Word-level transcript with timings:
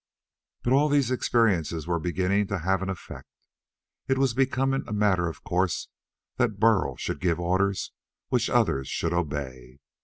But 0.63 0.73
all 0.73 0.89
these 0.89 1.11
experiences 1.11 1.85
were 1.85 1.99
beginning 1.99 2.47
to 2.47 2.57
have 2.57 2.81
an 2.81 2.89
effect. 2.89 3.27
It 4.07 4.17
was 4.17 4.33
becoming 4.33 4.83
a 4.87 4.93
matter 4.93 5.27
of 5.27 5.43
course 5.43 5.89
that 6.37 6.59
Burl 6.59 6.95
should 6.95 7.19
give 7.21 7.39
orders 7.39 7.91
which 8.29 8.49
others 8.49 8.87
should 8.87 9.13
obey. 9.13 9.77